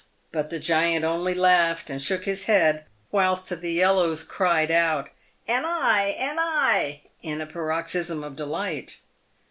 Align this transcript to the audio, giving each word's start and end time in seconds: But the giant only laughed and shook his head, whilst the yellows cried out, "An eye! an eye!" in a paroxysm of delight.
But 0.31 0.49
the 0.49 0.57
giant 0.57 1.05
only 1.05 1.35
laughed 1.35 1.91
and 1.91 2.01
shook 2.01 2.25
his 2.25 2.45
head, 2.45 2.85
whilst 3.11 3.49
the 3.61 3.71
yellows 3.71 4.23
cried 4.23 4.71
out, 4.71 5.11
"An 5.47 5.63
eye! 5.63 6.15
an 6.17 6.39
eye!" 6.39 7.03
in 7.21 7.39
a 7.39 7.45
paroxysm 7.45 8.23
of 8.23 8.35
delight. 8.35 9.01